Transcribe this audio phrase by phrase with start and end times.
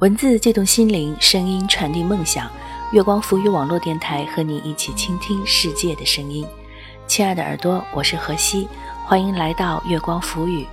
[0.00, 2.50] 文字悸动心灵，声音传递梦想。
[2.90, 6.46] 月光浮语网络电台和你一起倾听世界的声音。
[7.06, 8.66] 亲爱的耳朵，我是何西，
[9.04, 10.66] 欢迎来到月光浮语。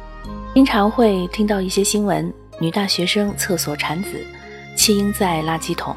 [0.54, 4.26] 经常会听到一些新闻：女大学生厕所产子，
[4.78, 5.94] 弃婴在垃圾桶；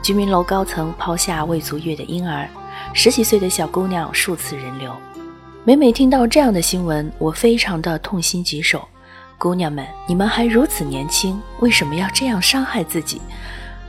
[0.00, 2.48] 居民楼高层抛下未足月的婴儿，
[2.92, 4.94] 十几岁的小姑娘数次人流。
[5.64, 8.86] 每每听到这样的新闻，我非常的痛心疾首。
[9.38, 13.20] 姑娘们，你们还如此年轻，为什么要这样伤害自己？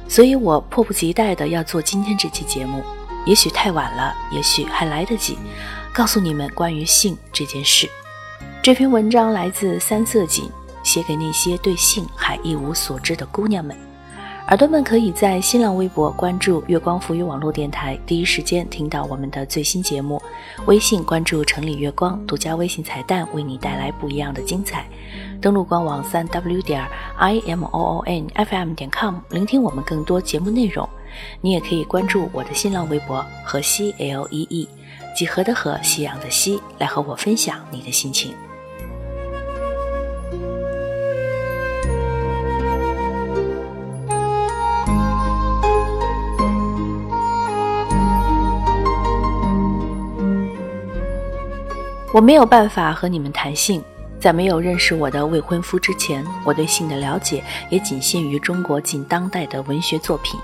[0.08, 2.84] 所以我迫不及待的要做今天这期节目。
[3.26, 5.40] 也许太晚了，也许还来得及，
[5.92, 7.90] 告诉你们关于性这件事。
[8.62, 10.52] 这篇文章来自三色堇，
[10.84, 13.76] 写给那些对性还一无所知的姑娘们。
[14.50, 20.18] 耳朵们可以在新浪微博关注“月光浮语网络电台”，第一时间听到我们的最新节目；
[20.66, 24.88] 微信关注“城里月光”，独家微信彩蛋为你带来不一样的精彩。
[25.40, 26.84] 登录官网三 w 点
[27.18, 30.90] i m o o n f m 点 com，聆听我们更多节目内容。
[31.42, 34.68] 你也可以关注我的新浪微博“河西 l e e”，
[35.16, 38.34] 几何的河，夕阳的西，来和我分享你的心情。
[52.12, 53.84] 我没有办法和你们谈性，
[54.20, 60.40] 在没有认识我的未婚夫之前，我对性的了解也仅限于中国近当代的文学作品，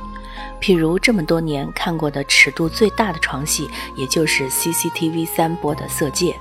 [0.62, 6.32] 譬如这么多年看过的尺度最大的床戏，也就是 CCTV 三播的《色戒》。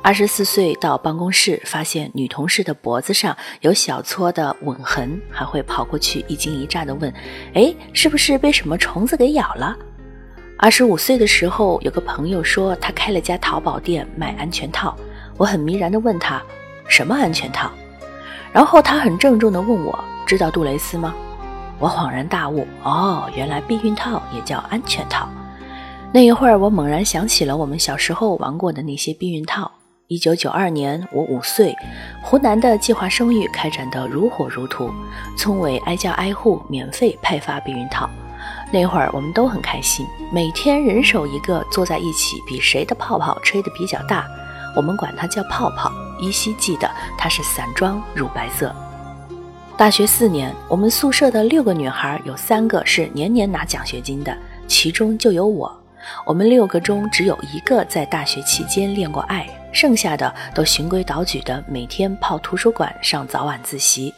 [0.00, 7.12] 二十四岁到办公室，发现女同事的脖子上有小撮的吻痕，还会跑过去一惊一乍地问
[7.54, 9.76] ：“哎，是不是被什么虫子给咬了？”
[10.60, 14.92] 二十五岁的时候，有个朋友说他开了家淘宝店卖安全套，
[15.36, 16.42] 我很迷然地问他
[16.88, 17.70] 什么安全套，
[18.52, 21.14] 然后他很郑重地问我知道杜蕾斯吗？
[21.78, 25.28] 我恍然大悟，哦，原来避孕套也叫安全套。
[26.12, 29.70] 那一会儿，我猛然想起了我们小时候玩过的那些避孕套。
[30.08, 31.72] 一九九二年，我五岁，
[32.20, 34.90] 湖南的计划生育开展得如火如荼，
[35.36, 38.10] 村委挨家挨户免费派发避孕套。
[38.70, 44.26] 那会儿我们都很开心，每天人手一个，坐在一起比谁的泡泡吹得比较大。
[44.76, 45.90] 我们管它叫泡泡，
[46.20, 48.74] 依稀记得它是散装乳白色。
[49.76, 54.36] 大学四年，我们宿舍的六个女孩有三个是年年拿奖学金的，
[54.66, 55.74] 其中就有我。
[56.26, 64.12] 我们六个中只有一个在大学期间恋过爱，剩下的都循规蹈矩的每天泡图书馆上早晚自习。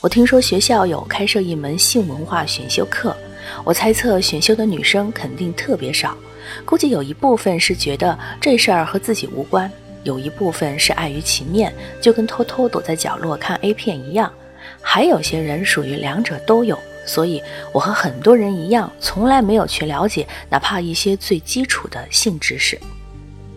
[0.00, 3.16] 我听说学校有开设一门性文化选修课。
[3.64, 6.16] 我猜测选修的女生肯定特别少，
[6.64, 9.70] 估计有一部分是觉得这事儿和自己无关，
[10.02, 14.32] 有一部分是碍于情面，就跟偷偷躲在角落看 A 片一样，
[14.80, 16.78] 还有些人属于两者都有。
[17.06, 22.80] 所以，我和很多人一样，从来没有去了解哪怕一些最基础的性知识。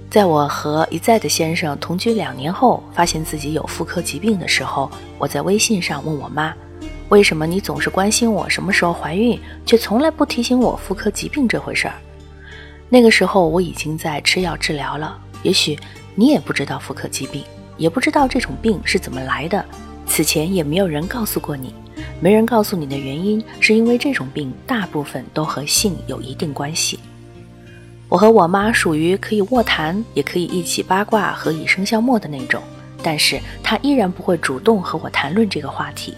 [0.09, 6.53] 在我和一再的先生同居两年后，发现自己有妇科疾病的时候，我在微信上问我妈。
[7.09, 11.94] 为什么你总是关心我什么时候怀孕，却从来不提醒我妇科疾病这回事儿？
[12.90, 15.17] 那个时候我已经在吃药治疗了。
[15.44, 15.78] 也许
[16.16, 17.44] 你也不知道妇科疾病，
[17.78, 19.63] 也不知道这种病是怎么来的，
[20.06, 21.73] 此前也没有人告诉过你。
[22.19, 27.00] 没人告诉你的原因，是因为这种病大部分都和性有一定关系。
[28.09, 32.62] 我和我妈属于可以卧谈，也可以一起八卦和以笙箫默的那种，
[33.01, 36.13] 但是她依然不会主动和我谈论这个话题。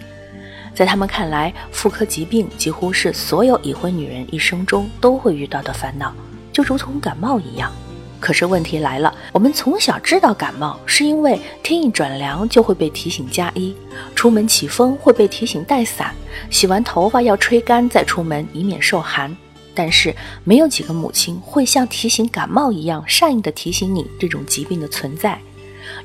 [0.80, 6.16] 在他们看来，妇科疾病几乎是所有已婚女人一生中都会遇到的烦恼，
[6.54, 7.70] 就如同感冒一样。
[8.18, 13.76] 可是问题来了，我们从小知道感冒是因为天一转凉就会被提醒加衣，
[14.16, 16.16] 出门起风会被提醒带伞，
[16.50, 19.36] 洗完头发要吹干再出门，以免受寒。
[19.75, 20.16] 但是
[20.46, 25.38] 没有几个母亲会像提醒感冒一样善意的提醒你这种疾病的存在。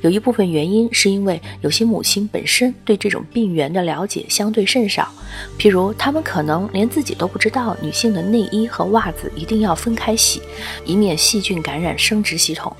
[0.04, 5.10] 有一部分原因是因为有些母亲本身对这种病源的了解相对甚少，
[5.58, 10.42] 譬如她们可能连自己都不知道女性的内衣和袜子一定要分开洗，
[10.84, 12.70] 以免细菌感染生殖系统。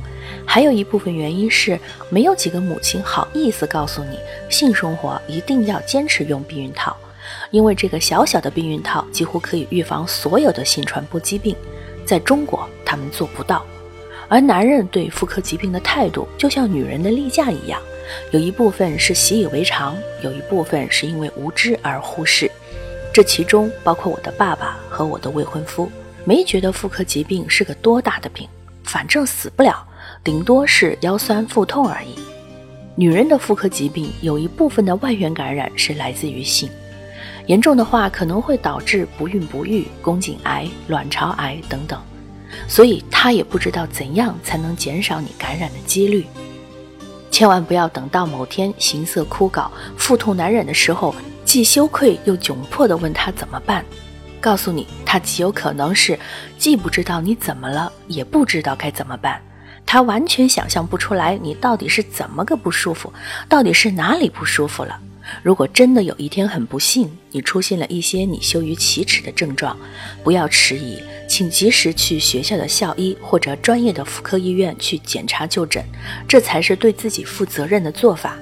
[0.44, 1.80] 还有一部分原因是
[2.10, 4.18] 没有几个母亲好意思告诉你，
[4.50, 6.94] 性生活一定要坚持用避孕套，
[7.50, 11.56] 因为这个小小的避孕套几乎可以预防所有的性传播疾病。
[12.04, 13.64] 在中国，他们做不到。
[14.28, 17.80] 而男人对妇科疾病的态度，就像女人的例假一样，
[18.30, 22.50] 有一部分是习以为常，有一部分是因为无知而忽视。
[23.12, 25.90] 这其中包括我的爸爸和我的未婚夫，
[26.24, 28.48] 没觉得妇科疾病是个多大的病，
[28.82, 29.86] 反正死不了，
[30.24, 32.18] 顶多是腰酸腹痛而已。
[32.96, 36.68] 女人的妇科疾病有一部分的外源感染是来自于性，
[37.46, 42.00] 严重的话可能会导致不孕不育、宫颈癌、卵巢癌等等。
[42.66, 46.26] 所以他也不知道怎样才能减少你感染的几率。
[47.30, 51.14] 千万不要等到某天形色枯槁、腹痛难忍的时候，
[51.44, 53.84] 既羞愧又窘迫地问他怎么办。
[54.40, 56.18] 告诉你，他极有可能是
[56.58, 59.40] 既不知道你怎么了，也不知道该怎么办。
[59.86, 63.12] 他完全想象不出来你到底是怎么个不舒服，
[63.48, 65.00] 到底是哪里不舒服了。
[65.42, 69.76] 如果真的有一天很不幸，你出现了一些你羞于启齿的症状，
[70.22, 71.02] 不要迟疑，
[71.34, 75.84] 请及时去学校的校医或者专业的妇科医院去检查就诊，
[76.28, 78.38] 这才是对自己负责任的做法。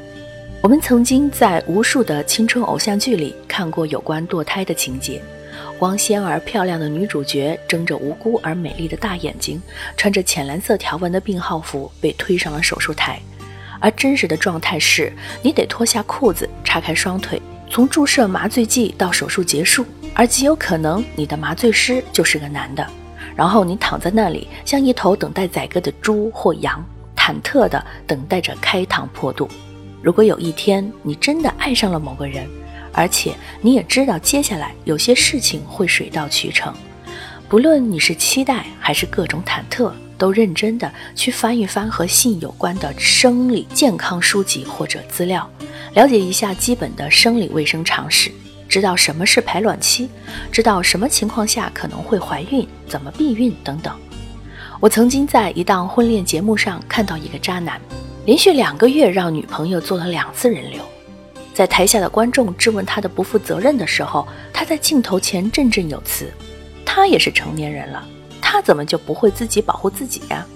[0.60, 5.22] 我们曾经在无数的青春偶像剧里看过有关堕胎的情节。
[5.78, 9.62] 光鲜而漂亮的女主角睁着无辜而美丽的大眼睛，
[9.96, 13.18] 穿着浅蓝色条纹的病号服被推上了手术台，
[13.80, 15.10] 而真实的状态是
[15.40, 17.40] 你得脱下裤子，叉开双腿，
[17.72, 22.86] 从注射麻醉剂到手术结束，而极有可能你的麻醉师就是个男的，
[23.34, 26.84] 然后你躺在那里，像一头等待宰割的猪或羊，
[27.16, 29.48] 忐忑地等待着开膛破肚。
[30.02, 32.46] 如果有一天你真的爱上了某个人，
[32.92, 36.74] 而且你也知道，接下来有些事情会水到渠成。
[37.48, 39.90] 不论你是期待还是各种忐忑，
[40.22, 45.50] 都认真的去翻一翻和性有关的生理健康书籍或者资料，
[45.94, 48.30] 了解一下基本的生理卫生常识，
[48.68, 50.08] 知道什么是排卵期，
[50.52, 53.92] 知道什么情况下可能会怀孕，怎么避孕等等。
[54.78, 57.80] 我曾经在一档婚恋节目上看到一个渣男，
[58.24, 60.80] 连续两个月让女朋友做了两次人流。
[61.52, 66.32] 在台下的观众质问他的不负责任的时候，他在镜头前振振有词
[66.86, 68.06] ：“他也是成年人了，
[68.52, 70.46] 他怎么就不会自己保护自己呀？”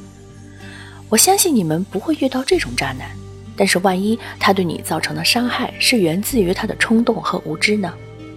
[1.08, 3.08] 我相信你们不会遇到这种渣男，
[3.56, 7.90] 但是万一他对你造成的伤害是源自于他的冲动和无知呢？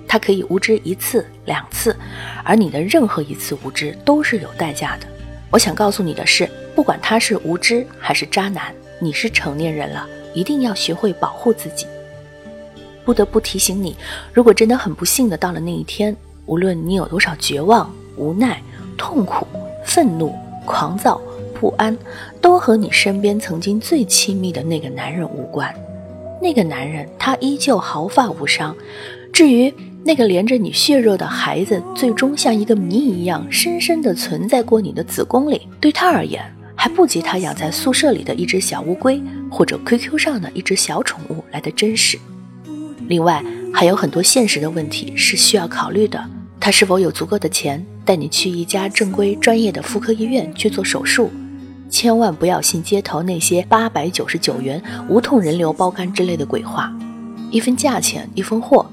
[0.08, 1.94] 他可以无知一次、两次，
[2.46, 5.06] 而你的任何一次无知都是有代价的。
[5.52, 11.86] 我想告诉你的是，不管他是无知还是渣男，你是成年人了，一定要学会保护自己。
[13.04, 13.98] 不得不提醒你，
[14.32, 16.16] 如果真的很不幸的到了那一天，
[16.46, 18.62] 无论你有多少绝望、无奈、
[19.00, 19.48] 痛苦、
[19.84, 20.36] 愤怒、
[20.66, 21.20] 狂躁、
[21.60, 21.98] 不安，
[22.40, 25.74] 都和你身边曾经最亲密的那个男人无关。
[26.42, 28.76] 那个男人他依旧毫发无伤。
[29.32, 29.74] 至于
[30.04, 36.44] 那个连着你血肉的孩子，最终像一个谜一样深深地存在过你的子宫里，对他而言，
[36.76, 42.18] 还不及他养在宿舍里的一只小乌龟或者 QQ 上的一只小宠物来的真实。
[43.08, 43.44] 另外
[43.74, 46.24] 还有很多现实的问题是需要考虑的。
[46.60, 51.30] 他是否有足够的钱带你去一家正规专业的妇科医院去做手术？
[51.90, 56.94] 千万不要信街头那些八百九十九元无痛人流包干之类的鬼话。
[57.50, 58.86] 一分价钱一分货，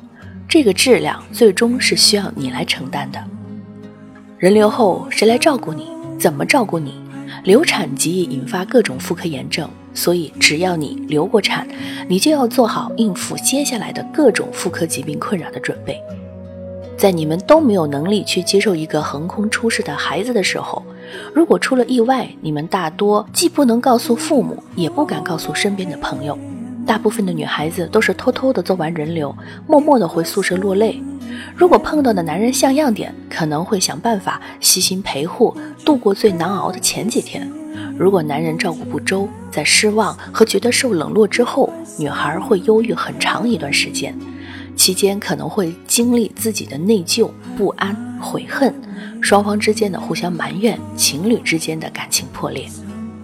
[0.49, 3.23] 这个质量最终是需要你来承担的。
[4.39, 5.89] 人流后谁来照顾你？
[6.19, 6.95] 怎么照顾你？
[7.45, 9.69] 流产极易引发各种妇科炎症。
[9.93, 11.67] 所以，只要你流过产，
[12.07, 15.99] 你就要做好应付接下来的各种妇科疾病困扰的准备。
[16.97, 20.83] 在你们都没有能力去接受一个横空出世的孩子的时候，
[21.35, 26.38] 如果出了意外，你们大多既不能告诉父母，也不敢告诉身边的朋友。
[26.87, 29.35] 大部分的女孩子都是偷偷的做完人流，
[29.67, 31.03] 默默的回宿舍落泪。
[31.55, 37.50] 如果碰到的男人像样点，可能会想办法悉心陪护，度过最难熬的前几天。
[37.99, 44.17] 如果男人照顾不周，在失望和觉得受冷落之后，女孩会忧郁很长一段时间，
[44.76, 48.73] 期间可能会经历自己的内疚、不安、悔恨，
[49.21, 52.68] 双方之间的互相埋怨，情侣之间的感情破裂。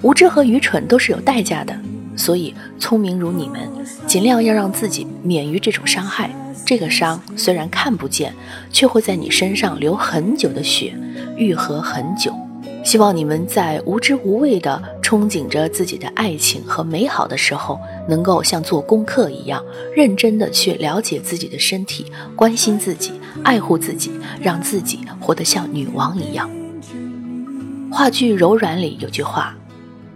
[0.01, 1.79] 无知和愚蠢都是有代价的，
[2.17, 3.61] 所以聪明如你们，
[4.07, 6.35] 尽量要让自己免于这种伤害。
[6.65, 8.35] 这个伤虽然看不见，
[8.73, 10.97] 却会在你身上流很久的血，
[11.37, 12.35] 愈合很久。
[12.85, 14.83] 希望你们在无知无畏的
[15.13, 17.79] 憧憬着自己的爱情和美好的时候，
[18.09, 19.63] 能够像做功课一样，
[19.95, 23.13] 认真地去了解自己的身体，关心自己，
[23.45, 26.49] 爱护自己，让自己活得像女王一样。
[27.91, 29.55] 话剧《柔软》里有句话，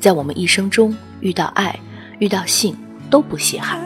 [0.01, 1.79] 在我们一生中遇到爱、
[2.19, 2.75] 遇到性
[3.11, 3.79] 都不稀罕，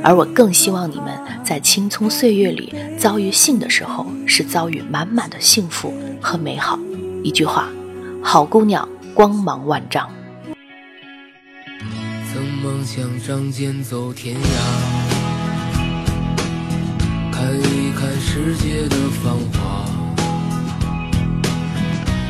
[0.00, 1.06] 而我更希望你们
[1.42, 6.78] 在青葱岁月里遭遇性的时候，是遭遇满满的幸福和美好。
[7.24, 7.68] 一句话。
[8.22, 10.08] 好姑娘，光芒万丈。
[12.86, 14.38] 曾梦想仗剑走天涯，
[17.32, 19.84] 看一看世界的繁华。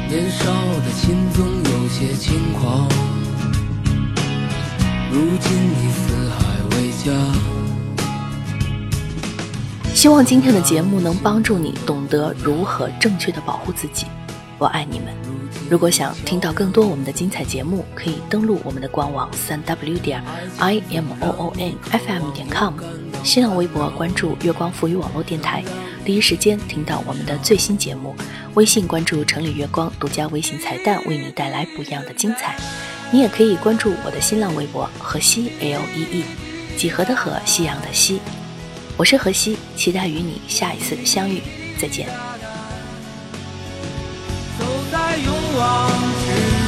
[0.09, 2.89] 年少的心总有些轻狂，
[5.13, 6.39] 如今你四海
[6.71, 7.13] 为家。
[9.95, 14.07] 希望今天的节目能帮助你懂得如何正确的保护自己。
[14.59, 15.36] 我爱你们。
[15.69, 20.23] 如果想听到更多我们的精彩节目，可以登录我们的官网三 w 点
[20.59, 22.75] i m o o n f m 点 com，
[23.25, 25.65] 新浪微博关注月光浮语网络电台，
[26.05, 28.15] 第一时间听到我们的最新节目。
[28.55, 32.57] 微信关注城里月光，独家微信彩蛋，为你带来不一样的精彩。
[33.11, 36.25] 你也可以关注我的新浪微博河西 L E E，
[36.77, 38.21] 几何的河，夕阳的西。
[38.97, 41.43] 我是河西，期待与你下一次的相遇，
[41.77, 42.36] 再见。
[45.59, 45.89] 往
[46.21, 46.27] 之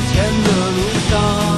[0.09, 0.79] 前的路
[1.11, 1.58] 上，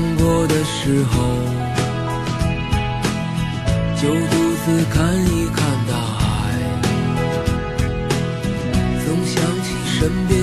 [0.00, 1.18] 难过的时候，
[4.00, 6.22] 就独自看一看大海，
[9.04, 10.38] 总想起身边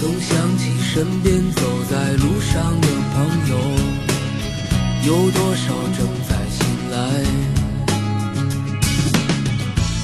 [0.00, 3.52] 总想起身边走在路上的朋友，
[5.04, 6.58] 有多少正在醒
[6.90, 6.96] 来。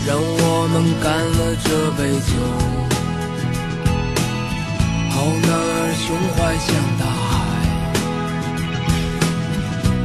[0.07, 2.31] 让我们干了这杯酒，
[5.09, 6.69] 好男儿胸怀像
[7.01, 7.35] 大海。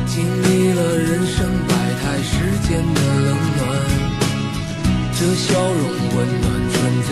[0.07, 1.69] 经历了人生百
[1.99, 2.31] 态世
[2.65, 3.59] 间的冷暖，
[5.19, 5.83] 这笑容
[6.15, 6.79] 温暖纯
[7.09, 7.11] 真。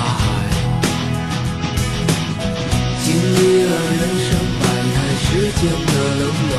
[5.61, 5.77] 间的
[6.19, 6.53] 冷暖，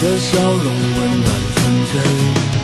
[0.00, 1.60] 这笑容温暖纯
[1.92, 2.61] 真。